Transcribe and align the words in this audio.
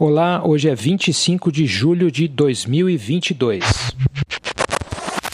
Olá, 0.00 0.46
hoje 0.46 0.68
é 0.68 0.76
25 0.76 1.50
de 1.50 1.66
julho 1.66 2.08
de 2.08 2.28
2022. 2.28 3.64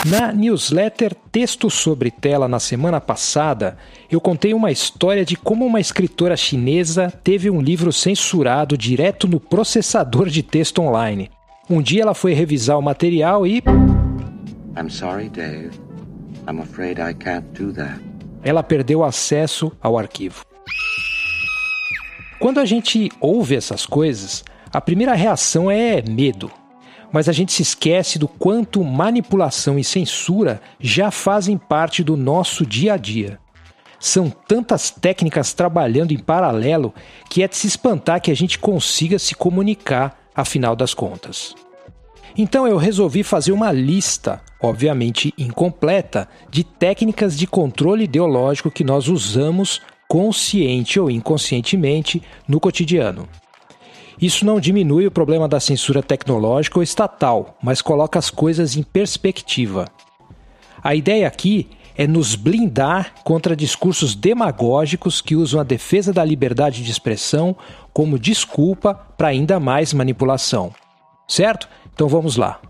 Na 0.06 0.33
newsletter 0.33 1.14
Texto 1.30 1.68
sobre 1.68 2.10
Tela 2.10 2.48
na 2.48 2.58
semana 2.58 2.98
passada, 2.98 3.77
eu 4.11 4.22
contei 4.22 4.54
uma 4.54 4.71
história 4.71 5.22
de 5.22 5.37
como 5.37 5.66
uma 5.66 5.80
escritora 5.80 6.35
chinesa 6.35 7.12
teve 7.22 7.50
um 7.50 7.61
livro 7.61 7.92
censurado 7.92 8.79
direto 8.79 9.29
no 9.29 9.38
processador 9.38 10.30
de 10.30 10.42
texto 10.42 10.81
online. 10.81 11.31
Um 11.69 11.83
dia 11.83 12.01
ela 12.01 12.15
foi 12.15 12.33
revisar 12.33 12.78
o 12.78 12.83
material 12.83 13.46
e. 13.46 13.62
I'm 14.78 14.88
sorry, 14.88 15.28
Dave. 15.28 15.78
I'm 16.48 16.62
afraid 16.62 16.98
I 16.98 17.12
can't 17.12 17.48
do 17.52 17.70
that. 17.74 18.01
Ela 18.42 18.62
perdeu 18.62 19.05
acesso 19.05 19.70
ao 19.83 19.98
arquivo. 19.98 20.42
Quando 22.38 22.60
a 22.60 22.65
gente 22.65 23.10
ouve 23.20 23.56
essas 23.56 23.84
coisas, 23.84 24.42
a 24.75 24.80
primeira 24.80 25.15
reação 25.15 25.70
é 25.70 26.02
medo. 26.02 26.51
Mas 27.12 27.28
a 27.28 27.32
gente 27.32 27.52
se 27.52 27.62
esquece 27.62 28.19
do 28.19 28.27
quanto 28.27 28.82
manipulação 28.82 29.78
e 29.78 29.84
censura 29.84 30.60
já 30.80 31.12
fazem 31.12 31.56
parte 31.56 32.02
do 32.02 32.16
nosso 32.16 32.66
dia 32.66 32.95
a 32.95 32.96
dia. 32.96 33.38
São 34.01 34.29
tantas 34.29 34.91
técnicas 34.91 35.52
trabalhando 35.52 36.10
em 36.10 36.18
paralelo 36.18 36.92
que 37.30 37.45
é 37.45 37.46
de 37.46 37.56
se 37.56 37.68
espantar 37.68 38.20
que 38.20 38.32
a 38.32 38.34
gente 38.34 38.59
consiga 38.59 39.16
se 39.16 39.37
comunicar, 39.37 40.18
afinal 40.34 40.74
das 40.74 40.93
contas. 40.93 41.54
Então 42.37 42.66
eu 42.66 42.77
resolvi 42.77 43.23
fazer 43.23 43.52
uma 43.52 43.70
lista, 43.70 44.43
obviamente 44.60 45.32
incompleta, 45.38 46.29
de 46.51 46.65
técnicas 46.65 47.38
de 47.38 47.46
controle 47.46 48.04
ideológico 48.04 48.73
que 48.73 48.82
nós 48.82 49.06
usamos 49.06 49.80
consciente 50.09 50.98
ou 50.98 51.09
inconscientemente 51.09 52.20
no 52.48 52.59
cotidiano. 52.59 53.29
Isso 54.20 54.45
não 54.45 54.60
diminui 54.60 55.06
o 55.06 55.10
problema 55.10 55.48
da 55.48 55.60
censura 55.60 56.02
tecnológica 56.02 56.78
ou 56.78 56.82
estatal, 56.82 57.56
mas 57.62 57.82
coloca 57.82 58.18
as 58.18 58.30
coisas 58.30 58.76
em 58.76 58.82
perspectiva. 58.82 59.87
A 60.82 60.95
ideia 60.95 61.26
aqui 61.26 61.68
é 61.96 62.07
nos 62.07 62.35
blindar 62.35 63.15
contra 63.23 63.57
discursos 63.57 64.15
demagógicos 64.15 65.20
que 65.20 65.37
usam 65.37 65.61
a 65.61 65.65
defesa 65.65 66.12
da 66.12 66.25
liberdade 66.25 66.83
de 66.83 66.91
expressão 66.91 67.57
como 67.92 68.19
desculpa 68.19 68.95
para 68.95 69.29
ainda 69.29 69.61
mais 69.61 69.92
manipulação. 69.92 70.73
Certo? 71.27 71.69
Então 71.95 72.09
vamos 72.09 72.37
lá. 72.37 72.61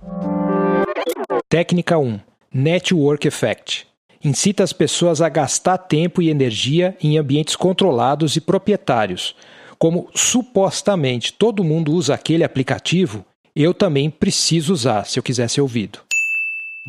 Técnica 1.48 1.98
1: 1.98 2.20
Network 2.53 3.27
Effect. 3.27 3.87
Incita 4.22 4.62
as 4.62 4.72
pessoas 4.72 5.20
a 5.20 5.28
gastar 5.28 5.77
tempo 5.77 6.22
e 6.22 6.31
energia 6.31 6.97
em 7.03 7.19
ambientes 7.19 7.56
controlados 7.56 8.37
e 8.37 8.41
proprietários, 8.41 9.37
como 9.78 10.08
supostamente 10.14 11.33
todo 11.33 11.64
mundo 11.64 11.92
usa 11.92 12.14
aquele 12.14 12.44
aplicativo, 12.44 13.25
eu 13.55 13.72
também 13.72 14.11
preciso 14.11 14.72
usar 14.72 15.05
se 15.05 15.19
eu 15.19 15.22
quiser 15.22 15.48
ser 15.48 15.61
ouvido. 15.61 16.00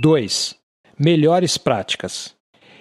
2. 0.01 0.55
Melhores 0.97 1.57
práticas. 1.57 2.33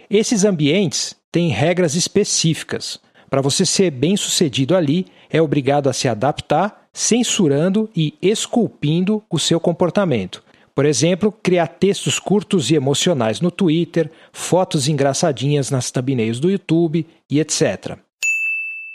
Esses 0.08 0.44
ambientes 0.44 1.14
têm 1.30 1.48
regras 1.48 1.94
específicas. 1.94 2.98
Para 3.28 3.41
você 3.41 3.66
ser 3.66 3.91
bem 3.91 4.16
sucedido 4.16 4.77
ali, 4.77 5.06
é 5.28 5.42
obrigado 5.42 5.88
a 5.88 5.92
se 5.92 6.08
adaptar, 6.08 6.86
censurando 6.92 7.91
e 7.94 8.14
esculpindo 8.22 9.22
o 9.30 9.39
seu 9.39 9.58
comportamento. 9.58 10.42
Por 10.74 10.86
exemplo, 10.86 11.30
criar 11.30 11.68
textos 11.68 12.18
curtos 12.18 12.70
e 12.70 12.74
emocionais 12.74 13.41
no 13.41 13.50
Twitter, 13.50 14.11
fotos 14.33 14.89
engraçadinhas 14.89 15.70
nas 15.70 15.91
thumbnails 15.91 16.41
do 16.41 16.50
YouTube 16.50 17.06
e 17.30 17.39
etc. 17.39 17.96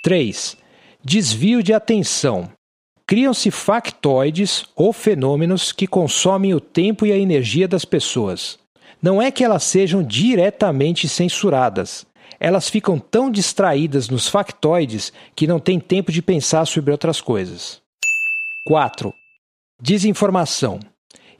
3. 0.04 0.58
Desvio 1.04 1.64
de 1.64 1.74
atenção. 1.74 2.52
Criam-se 3.08 3.50
factoides 3.50 4.66
ou 4.76 4.92
fenômenos 4.92 5.72
que 5.72 5.88
consomem 5.88 6.54
o 6.54 6.60
tempo 6.60 7.06
e 7.06 7.12
a 7.14 7.18
energia 7.18 7.70
das 7.70 7.86
pessoas. 7.86 8.60
Não 9.02 9.22
é 9.22 9.32
que 9.32 9.42
elas 9.42 9.64
sejam 9.64 10.04
diretamente 10.04 11.08
censuradas. 11.08 12.06
Elas 12.38 12.70
ficam 12.70 13.00
tão 13.00 13.32
distraídas 13.32 14.10
nos 14.10 14.28
factoides 14.28 15.14
que 15.38 15.48
não 15.48 15.58
têm 15.58 15.80
tempo 15.80 16.12
de 16.12 16.22
pensar 16.22 16.66
sobre 16.66 16.92
outras 16.92 17.22
coisas. 17.22 17.82
4. 18.68 19.14
Desinformação. 19.82 20.82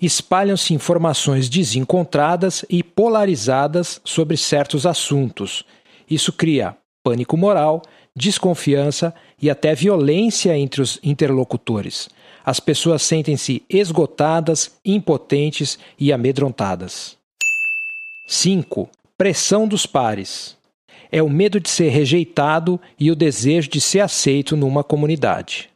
Espalham-se 0.02 0.74
informações 0.74 1.50
desencontradas 1.50 2.64
e 2.70 2.82
polarizadas 2.82 4.00
sobre 4.06 4.38
certos 4.38 4.86
assuntos. 4.86 5.66
Isso 6.10 6.32
cria 6.32 6.78
pânico 7.04 7.36
moral, 7.36 7.82
desconfiança 8.16 9.14
e 9.42 9.50
até 9.50 9.74
violência 9.74 10.58
entre 10.58 10.82
os 10.82 11.00
interlocutores. 11.04 12.10
As 12.46 12.60
pessoas 12.60 13.02
sentem-se 13.02 13.64
esgotadas, 13.70 14.72
impotentes 14.84 15.78
e 16.00 16.12
amedrontadas. 16.12 17.18
5. 18.28 18.90
Pressão 19.18 19.68
dos 19.68 19.86
pares. 19.86 20.58
É 21.12 21.22
o 21.22 21.30
medo 21.30 21.60
de 21.60 21.70
ser 21.70 21.90
rejeitado 21.90 22.80
e 23.00 23.10
o 23.10 23.16
desejo 23.16 23.70
de 23.70 23.82
ser 23.82 24.00
aceito 24.02 24.56
numa 24.56 24.84
comunidade. 24.84 25.70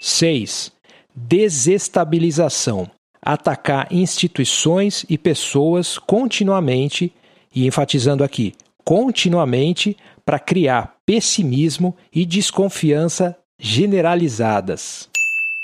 6. 0.00 0.72
Desestabilização. 1.14 2.90
Atacar 3.20 3.86
instituições 3.92 5.06
e 5.08 5.16
pessoas 5.16 5.96
continuamente, 5.96 7.12
e 7.54 7.66
enfatizando 7.66 8.24
aqui, 8.24 8.52
continuamente 8.84 9.96
para 10.24 10.38
criar 10.38 10.96
pessimismo 11.04 11.96
e 12.12 12.24
desconfiança 12.24 13.36
generalizadas. 13.58 15.08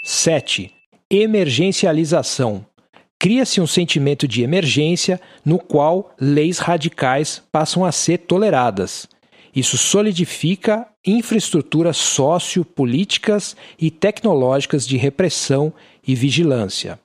7. 0.04 0.72
Emergencialização. 1.10 2.64
Cria-se 3.18 3.60
um 3.60 3.66
sentimento 3.66 4.28
de 4.28 4.42
emergência 4.42 5.20
no 5.44 5.58
qual 5.58 6.14
leis 6.20 6.58
radicais 6.58 7.42
passam 7.50 7.84
a 7.84 7.90
ser 7.90 8.18
toleradas. 8.18 9.08
Isso 9.54 9.76
solidifica 9.76 10.86
infraestruturas 11.04 11.96
sociopolíticas 11.96 13.56
e 13.78 13.90
tecnológicas 13.90 14.86
de 14.86 14.96
repressão 14.96 15.72
e 16.06 16.14
vigilância. 16.14 17.00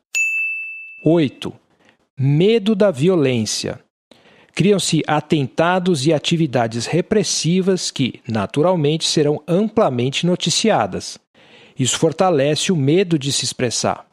8. 1.04 1.52
Medo 2.18 2.76
da 2.76 2.92
violência. 2.92 3.83
Criam-se 4.56 5.02
atentados 5.08 6.06
e 6.06 6.14
atividades 6.14 6.86
repressivas 6.86 7.90
que, 7.90 8.22
naturalmente, 8.28 9.08
serão 9.08 9.42
amplamente 9.48 10.28
noticiadas. 10.28 11.18
Isso 11.78 11.98
fortalece 11.98 12.72
o 12.72 12.76
medo 12.76 13.18
de 13.18 13.32
se 13.32 13.44
expressar. 13.44 14.06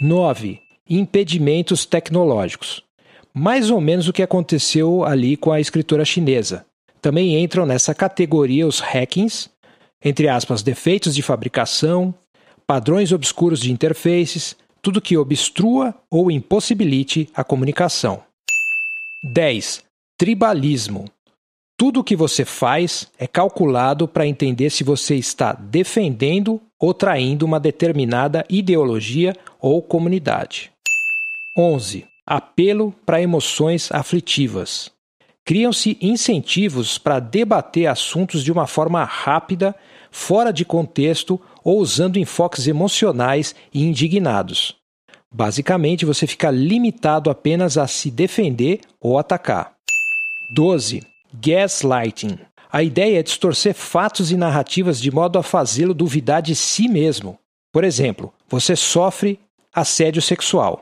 9. 0.00 0.60
Impedimentos 0.88 1.84
tecnológicos. 1.84 2.84
Mais 3.32 3.68
ou 3.68 3.80
menos 3.80 4.06
o 4.06 4.12
que 4.12 4.22
aconteceu 4.22 5.04
ali 5.04 5.36
com 5.36 5.50
a 5.50 5.60
escritora 5.60 6.04
chinesa. 6.04 6.64
Também 7.02 7.42
entram 7.42 7.66
nessa 7.66 7.92
categoria 7.92 8.68
os 8.68 8.78
hackings, 8.78 9.50
entre 10.04 10.28
aspas, 10.28 10.62
defeitos 10.62 11.16
de 11.16 11.22
fabricação, 11.22 12.14
padrões 12.64 13.10
obscuros 13.10 13.58
de 13.58 13.72
interfaces, 13.72 14.56
tudo 14.80 15.00
que 15.00 15.16
obstrua 15.16 15.94
ou 16.08 16.30
impossibilite 16.30 17.28
a 17.34 17.42
comunicação. 17.42 18.22
10. 19.26 19.82
Tribalismo. 20.18 21.06
Tudo 21.78 22.00
o 22.00 22.04
que 22.04 22.14
você 22.14 22.44
faz 22.44 23.10
é 23.18 23.26
calculado 23.26 24.06
para 24.06 24.26
entender 24.26 24.68
se 24.68 24.84
você 24.84 25.14
está 25.14 25.54
defendendo 25.54 26.60
ou 26.78 26.92
traindo 26.92 27.46
uma 27.46 27.58
determinada 27.58 28.44
ideologia 28.50 29.34
ou 29.58 29.80
comunidade. 29.80 30.70
11. 31.56 32.04
Apelo 32.26 32.94
para 33.06 33.22
emoções 33.22 33.90
aflitivas. 33.90 34.92
Criam-se 35.42 35.96
incentivos 36.02 36.98
para 36.98 37.18
debater 37.18 37.86
assuntos 37.86 38.44
de 38.44 38.52
uma 38.52 38.66
forma 38.66 39.04
rápida, 39.04 39.74
fora 40.10 40.52
de 40.52 40.66
contexto 40.66 41.40
ou 41.64 41.78
usando 41.78 42.18
enfoques 42.18 42.66
emocionais 42.66 43.54
e 43.72 43.84
indignados. 43.84 44.76
Basicamente, 45.36 46.04
você 46.04 46.28
fica 46.28 46.48
limitado 46.48 47.28
apenas 47.28 47.76
a 47.76 47.88
se 47.88 48.08
defender 48.08 48.82
ou 49.00 49.18
atacar. 49.18 49.74
12. 50.54 51.02
Gaslighting. 51.34 52.38
A 52.70 52.84
ideia 52.84 53.18
é 53.18 53.22
distorcer 53.22 53.74
fatos 53.74 54.30
e 54.30 54.36
narrativas 54.36 55.00
de 55.00 55.10
modo 55.10 55.36
a 55.36 55.42
fazê-lo 55.42 55.92
duvidar 55.92 56.40
de 56.40 56.54
si 56.54 56.86
mesmo. 56.86 57.36
Por 57.72 57.82
exemplo, 57.82 58.32
você 58.48 58.76
sofre 58.76 59.40
assédio 59.74 60.22
sexual. 60.22 60.80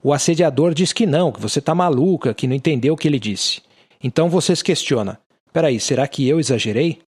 O 0.00 0.12
assediador 0.12 0.74
diz 0.74 0.92
que 0.92 1.04
não, 1.04 1.32
que 1.32 1.40
você 1.40 1.58
está 1.58 1.74
maluca, 1.74 2.32
que 2.32 2.46
não 2.46 2.54
entendeu 2.54 2.94
o 2.94 2.96
que 2.96 3.08
ele 3.08 3.18
disse. 3.18 3.62
Então 4.00 4.28
você 4.28 4.54
se 4.54 4.62
questiona: 4.62 5.18
peraí, 5.52 5.80
será 5.80 6.06
que 6.06 6.28
eu 6.28 6.38
exagerei? 6.38 7.00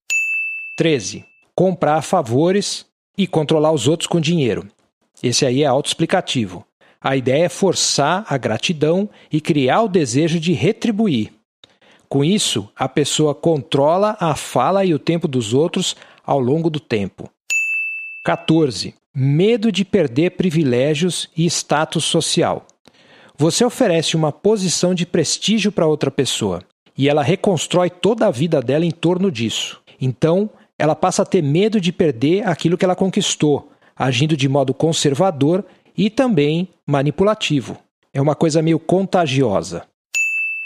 13. 0.77 1.25
Comprar 1.55 2.03
favores 2.03 2.85
e 3.17 3.29
controlar 3.29 3.71
os 3.71 3.87
outros 3.87 4.09
com 4.09 4.21
dinheiro. 4.21 4.67
Esse 5.23 5.47
aí 5.47 5.63
é 5.63 5.67
autoexplicativo. 5.67 6.67
A 7.03 7.17
ideia 7.17 7.47
é 7.47 7.49
forçar 7.49 8.27
a 8.29 8.37
gratidão 8.37 9.09
e 9.33 9.41
criar 9.41 9.83
o 9.83 9.89
desejo 9.89 10.39
de 10.39 10.53
retribuir. 10.53 11.33
Com 12.11 12.23
isso, 12.23 12.69
a 12.77 12.87
pessoa 12.89 13.35
controla 13.35 14.19
a 14.21 14.35
fala 14.35 14.85
e 14.85 14.93
o 14.93 14.99
tempo 14.99 15.27
dos 15.27 15.55
outros 15.55 15.97
ao 16.27 16.39
longo 16.39 16.69
do 16.69 16.79
tempo. 16.79 17.31
14. 18.27 18.95
Medo 19.15 19.73
de 19.73 19.83
perder 19.83 20.33
privilégios 20.33 21.31
e 21.35 21.47
status 21.47 22.05
social. 22.05 22.67
Você 23.39 23.65
oferece 23.65 24.15
uma 24.15 24.31
posição 24.31 24.95
de 24.95 25.07
prestígio 25.07 25.73
para 25.73 25.87
outra 25.87 26.11
pessoa 26.11 26.63
e 26.99 27.09
ela 27.09 27.23
reconstrói 27.23 27.89
toda 27.89 28.27
a 28.27 28.31
vida 28.31 28.61
dela 28.61 28.85
em 28.85 28.91
torno 28.91 29.31
disso. 29.31 29.81
Então, 29.99 30.51
ela 30.79 30.95
passa 30.95 31.23
a 31.23 31.27
ter 31.27 31.43
medo 31.43 31.81
de 31.81 31.93
perder 31.93 32.47
aquilo 32.47 32.77
que 32.77 32.85
ela 32.85 32.95
conquistou, 32.95 33.73
agindo 33.97 34.37
de 34.37 34.49
modo 34.49 34.75
conservador 34.75 35.65
e 35.97 36.11
também 36.11 36.69
manipulativo. 36.87 37.79
É 38.13 38.21
uma 38.21 38.35
coisa 38.35 38.63
meio 38.63 38.79
contagiosa. 38.79 39.85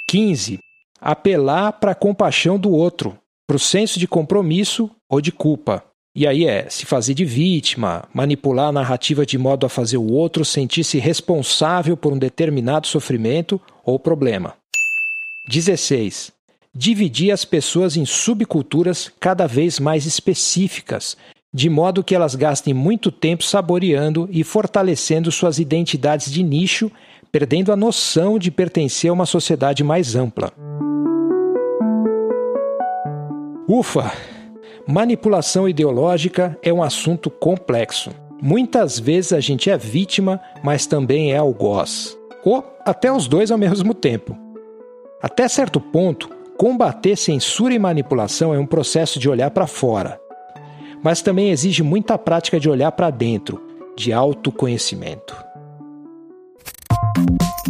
15. 0.09 0.59
Apelar 1.01 1.73
para 1.73 1.93
a 1.93 1.95
compaixão 1.95 2.59
do 2.59 2.71
outro, 2.71 3.19
para 3.47 3.57
o 3.57 3.61
senso 3.61 3.99
de 3.99 4.09
compromisso 4.09 4.91
ou 5.09 5.21
de 5.21 5.31
culpa. 5.31 5.85
E 6.17 6.27
aí 6.27 6.47
é 6.47 6.71
se 6.71 6.87
fazer 6.87 7.13
de 7.13 7.25
vítima, 7.25 8.09
manipular 8.15 8.69
a 8.69 8.73
narrativa 8.73 9.27
de 9.27 9.37
modo 9.37 9.67
a 9.67 9.69
fazer 9.69 9.97
o 9.97 10.13
outro 10.13 10.45
sentir-se 10.45 10.99
responsável 10.99 11.97
por 11.97 12.13
um 12.13 12.19
determinado 12.19 12.87
sofrimento 12.87 13.61
ou 13.85 13.99
problema. 13.99 14.55
16. 15.49 16.33
Dividir 16.73 17.33
as 17.33 17.45
pessoas 17.45 17.97
em 17.97 18.07
subculturas 18.07 19.11
cada 19.21 19.47
vez 19.47 19.81
mais 19.81 20.07
específicas, 20.07 21.17
de 21.55 21.71
modo 21.71 22.03
que 22.03 22.17
elas 22.17 22.35
gastem 22.35 22.75
muito 22.75 23.13
tempo 23.13 23.45
saboreando 23.45 24.29
e 24.33 24.43
fortalecendo 24.43 25.31
suas 25.31 25.61
identidades 25.61 26.33
de 26.33 26.43
nicho, 26.43 26.91
perdendo 27.31 27.71
a 27.71 27.77
noção 27.77 28.41
de 28.41 28.51
pertencer 28.51 29.09
a 29.09 29.13
uma 29.13 29.25
sociedade 29.25 29.85
mais 29.85 30.17
ampla. 30.17 30.53
Ufa! 33.69 34.13
Manipulação 34.87 35.69
ideológica 35.69 36.59
é 36.61 36.73
um 36.73 36.83
assunto 36.83 37.31
complexo. 37.31 38.11
Muitas 38.43 38.99
vezes 38.99 39.33
a 39.33 39.41
gente 39.41 39.71
é 39.71 39.79
vítima, 39.79 40.41
mas 40.63 40.87
também 40.87 41.33
é 41.33 41.37
algoz. 41.37 42.19
Ou 42.45 42.65
até 42.85 43.11
os 43.11 43.29
dois 43.29 43.53
ao 43.53 43.57
mesmo 43.57 43.95
tempo. 43.95 44.37
Até 45.23 45.47
certo 45.47 45.81
ponto, 45.81 46.29
combater 46.59 47.17
censura 47.17 47.73
e 47.73 47.79
manipulação 47.79 48.53
é 48.53 48.59
um 48.59 48.67
processo 48.67 49.19
de 49.19 49.31
olhar 49.31 49.51
para 49.53 49.67
fora. 49.67 50.21
Mas 51.05 51.21
também 51.21 51.51
exige 51.51 51.83
muita 51.83 52.17
prática 52.17 52.59
de 52.59 52.71
olhar 52.71 52.91
para 52.93 53.11
dentro, 53.11 53.61
de 53.95 54.11
autoconhecimento. 54.11 55.37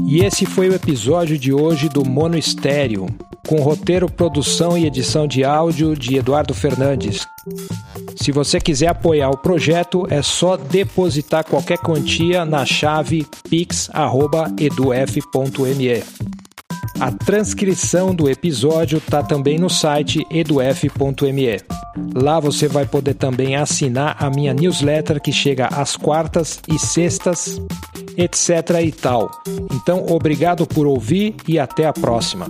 E 0.06 0.20
esse 0.20 0.46
foi 0.46 0.69
o 0.69 0.75
episódio 0.75 1.36
de 1.36 1.52
hoje 1.52 1.88
do 1.88 2.08
Mono 2.08 2.38
Estéreo, 2.38 3.06
com 3.48 3.56
roteiro, 3.56 4.08
produção 4.08 4.78
e 4.78 4.86
edição 4.86 5.26
de 5.26 5.42
áudio 5.42 5.96
de 5.96 6.16
Eduardo 6.16 6.54
Fernandes. 6.54 7.26
Se 8.16 8.31
você 8.31 8.60
quiser 8.60 8.86
apoiar 8.88 9.31
o 9.31 9.36
projeto, 9.36 10.06
é 10.08 10.22
só 10.22 10.56
depositar 10.56 11.44
qualquer 11.44 11.78
quantia 11.78 12.44
na 12.44 12.64
chave 12.64 13.26
pix@eduf.me. 13.50 13.94
A 17.00 17.11
transcrição 17.11 18.14
do 18.14 18.29
episódio 18.29 18.99
está 18.99 19.23
também 19.23 19.58
no 19.58 19.69
site 19.69 20.26
eduf.me. 20.31 21.61
Lá 22.14 22.38
você 22.38 22.69
vai 22.69 22.87
poder 22.87 23.14
também 23.14 23.56
assinar 23.56 24.17
a 24.19 24.31
minha 24.31 24.55
newsletter 24.55 25.20
que 25.20 25.32
chega 25.32 25.67
às 25.67 25.96
quartas 25.96 26.61
e 26.69 26.79
sextas, 26.79 27.61
etc 28.17 28.81
e 28.82 28.93
tal. 28.93 29.31
Então, 29.73 30.06
obrigado 30.08 30.67
por 30.67 30.87
ouvir 30.87 31.35
e 31.49 31.58
até 31.58 31.87
a 31.87 31.93
próxima. 31.93 32.49